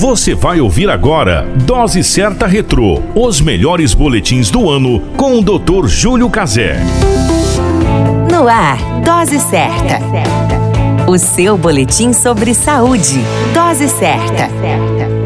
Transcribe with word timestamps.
Você 0.00 0.34
vai 0.34 0.62
ouvir 0.62 0.88
agora 0.88 1.46
Dose 1.66 2.02
Certa 2.02 2.46
Retrô, 2.46 3.02
os 3.14 3.38
melhores 3.38 3.92
boletins 3.92 4.48
do 4.48 4.70
ano 4.70 4.98
com 5.14 5.38
o 5.38 5.42
Dr. 5.42 5.86
Júlio 5.88 6.30
Cazé. 6.30 6.78
No 8.32 8.48
ar, 8.48 8.78
Dose 9.04 9.38
Certa. 9.38 9.98
O 11.06 11.18
seu 11.18 11.58
boletim 11.58 12.14
sobre 12.14 12.54
saúde. 12.54 13.20
Dose 13.52 13.90
Certa. 13.90 15.19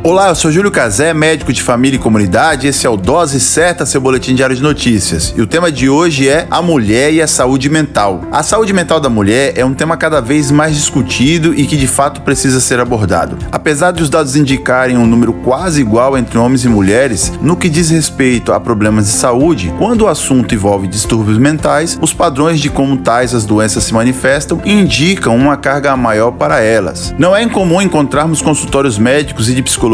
Olá, 0.00 0.28
eu 0.28 0.34
sou 0.36 0.52
Júlio 0.52 0.70
Cazé, 0.70 1.12
médico 1.12 1.52
de 1.52 1.60
família 1.60 1.96
e 1.96 2.00
comunidade. 2.00 2.68
Esse 2.68 2.86
é 2.86 2.90
o 2.90 2.96
Dose 2.96 3.40
Certa, 3.40 3.84
seu 3.84 4.00
boletim 4.00 4.32
diário 4.32 4.54
de 4.54 4.62
notícias. 4.62 5.34
E 5.36 5.42
o 5.42 5.46
tema 5.46 5.72
de 5.72 5.90
hoje 5.90 6.28
é 6.28 6.46
a 6.48 6.62
mulher 6.62 7.12
e 7.12 7.20
a 7.20 7.26
saúde 7.26 7.68
mental. 7.68 8.22
A 8.30 8.44
saúde 8.44 8.72
mental 8.72 9.00
da 9.00 9.10
mulher 9.10 9.54
é 9.56 9.64
um 9.64 9.74
tema 9.74 9.96
cada 9.96 10.20
vez 10.20 10.52
mais 10.52 10.76
discutido 10.76 11.52
e 11.52 11.66
que 11.66 11.76
de 11.76 11.88
fato 11.88 12.20
precisa 12.20 12.60
ser 12.60 12.78
abordado. 12.78 13.36
Apesar 13.50 13.90
de 13.90 14.00
os 14.00 14.08
dados 14.08 14.36
indicarem 14.36 14.96
um 14.96 15.04
número 15.04 15.32
quase 15.32 15.80
igual 15.80 16.16
entre 16.16 16.38
homens 16.38 16.64
e 16.64 16.68
mulheres, 16.68 17.32
no 17.42 17.56
que 17.56 17.68
diz 17.68 17.90
respeito 17.90 18.52
a 18.52 18.60
problemas 18.60 19.06
de 19.06 19.12
saúde, 19.12 19.74
quando 19.78 20.02
o 20.02 20.08
assunto 20.08 20.54
envolve 20.54 20.86
distúrbios 20.86 21.38
mentais, 21.38 21.98
os 22.00 22.14
padrões 22.14 22.60
de 22.60 22.70
como 22.70 22.98
tais 22.98 23.34
as 23.34 23.44
doenças 23.44 23.82
se 23.82 23.92
manifestam 23.92 24.62
indicam 24.64 25.34
uma 25.34 25.56
carga 25.56 25.96
maior 25.96 26.30
para 26.30 26.60
elas. 26.60 27.12
Não 27.18 27.34
é 27.34 27.42
incomum 27.42 27.82
encontrarmos 27.82 28.40
consultórios 28.40 28.96
médicos 28.96 29.48
e 29.50 29.54
de 29.54 29.62
psicologia 29.62 29.87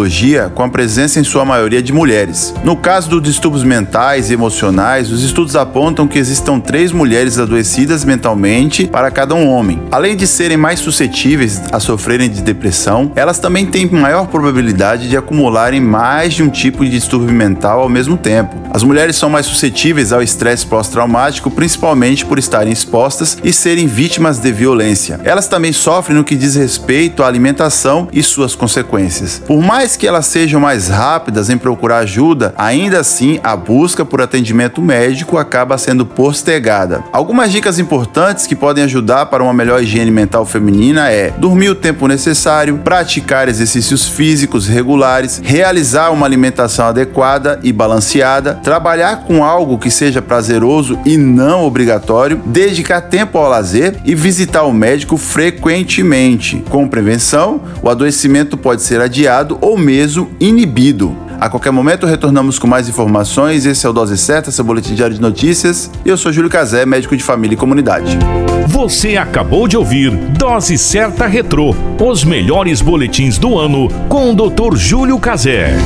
com 0.54 0.62
a 0.62 0.68
presença 0.68 1.20
em 1.20 1.24
sua 1.24 1.44
maioria 1.44 1.82
de 1.82 1.92
mulheres. 1.92 2.54
No 2.64 2.76
caso 2.76 3.08
dos 3.08 3.22
distúrbios 3.22 3.64
mentais 3.64 4.30
e 4.30 4.34
emocionais, 4.34 5.10
os 5.10 5.22
estudos 5.22 5.56
apontam 5.56 6.08
que 6.08 6.18
existam 6.18 6.58
três 6.58 6.92
mulheres 6.92 7.38
adoecidas 7.38 8.04
mentalmente 8.04 8.86
para 8.86 9.10
cada 9.10 9.34
um 9.34 9.48
homem. 9.48 9.80
Além 9.90 10.16
de 10.16 10.26
serem 10.26 10.56
mais 10.56 10.80
suscetíveis 10.80 11.62
a 11.72 11.78
sofrerem 11.78 12.28
de 12.28 12.42
depressão, 12.42 13.12
elas 13.14 13.38
também 13.38 13.66
têm 13.66 13.88
maior 13.90 14.26
probabilidade 14.26 15.08
de 15.08 15.16
acumularem 15.16 15.80
mais 15.80 16.34
de 16.34 16.42
um 16.42 16.48
tipo 16.48 16.84
de 16.84 16.90
distúrbio 16.90 17.34
mental 17.34 17.80
ao 17.80 17.88
mesmo 17.88 18.16
tempo. 18.16 18.54
As 18.70 18.82
mulheres 18.82 19.14
são 19.14 19.30
mais 19.30 19.46
suscetíveis 19.46 20.12
ao 20.12 20.20
estresse 20.20 20.66
pós-traumático, 20.66 21.50
principalmente 21.50 22.26
por 22.26 22.38
estarem 22.38 22.72
expostas 22.72 23.38
e 23.44 23.52
serem 23.52 23.86
vítimas 23.86 24.38
de 24.38 24.50
violência. 24.50 25.20
Elas 25.22 25.46
também 25.46 25.72
sofrem 25.72 26.18
no 26.18 26.24
que 26.24 26.34
diz 26.34 26.56
respeito 26.56 27.22
à 27.22 27.28
alimentação 27.28 28.08
e 28.12 28.22
suas 28.22 28.56
consequências. 28.56 29.40
Por 29.46 29.62
mais 29.62 29.83
que 29.92 30.06
elas 30.06 30.24
sejam 30.24 30.58
mais 30.58 30.88
rápidas 30.88 31.50
em 31.50 31.58
procurar 31.58 31.98
ajuda, 31.98 32.54
ainda 32.56 33.00
assim 33.00 33.38
a 33.44 33.54
busca 33.54 34.04
por 34.04 34.22
atendimento 34.22 34.80
médico 34.80 35.36
acaba 35.36 35.76
sendo 35.76 36.06
postergada. 36.06 37.04
Algumas 37.12 37.52
dicas 37.52 37.78
importantes 37.78 38.46
que 38.46 38.56
podem 38.56 38.84
ajudar 38.84 39.26
para 39.26 39.42
uma 39.42 39.52
melhor 39.52 39.82
higiene 39.82 40.10
mental 40.10 40.46
feminina 40.46 41.10
é 41.10 41.30
dormir 41.30 41.68
o 41.68 41.74
tempo 41.74 42.08
necessário, 42.08 42.78
praticar 42.78 43.46
exercícios 43.46 44.08
físicos 44.08 44.66
regulares, 44.66 45.40
realizar 45.44 46.10
uma 46.10 46.24
alimentação 46.24 46.86
adequada 46.86 47.60
e 47.62 47.70
balanceada, 47.70 48.54
trabalhar 48.62 49.24
com 49.24 49.44
algo 49.44 49.78
que 49.78 49.90
seja 49.90 50.22
prazeroso 50.22 50.98
e 51.04 51.18
não 51.18 51.64
obrigatório, 51.64 52.40
dedicar 52.46 53.02
tempo 53.02 53.36
ao 53.36 53.50
lazer 53.50 53.96
e 54.04 54.14
visitar 54.14 54.62
o 54.62 54.72
médico 54.72 55.18
frequentemente. 55.18 56.64
Com 56.70 56.88
prevenção, 56.88 57.60
o 57.82 57.90
adoecimento 57.90 58.56
pode 58.56 58.82
ser 58.82 59.00
adiado 59.00 59.58
ou 59.74 59.78
mesmo 59.78 60.30
inibido. 60.38 61.16
A 61.40 61.48
qualquer 61.48 61.72
momento 61.72 62.06
retornamos 62.06 62.60
com 62.60 62.66
mais 62.66 62.88
informações. 62.88 63.66
Esse 63.66 63.84
é 63.84 63.90
o 63.90 63.92
Dose 63.92 64.16
Certa, 64.16 64.52
seu 64.52 64.64
boletim 64.64 64.94
diário 64.94 65.16
de 65.16 65.20
notícias. 65.20 65.90
Eu 66.06 66.16
sou 66.16 66.32
Júlio 66.32 66.48
Cazé, 66.48 66.86
médico 66.86 67.16
de 67.16 67.24
família 67.24 67.54
e 67.54 67.58
comunidade. 67.58 68.16
Você 68.68 69.16
acabou 69.16 69.66
de 69.66 69.76
ouvir 69.76 70.10
Dose 70.38 70.78
Certa 70.78 71.26
Retrô, 71.26 71.74
os 72.00 72.22
melhores 72.22 72.80
boletins 72.80 73.36
do 73.36 73.58
ano 73.58 73.88
com 74.08 74.30
o 74.30 74.34
Dr. 74.34 74.76
Júlio 74.76 75.18
Cazé. 75.18 75.76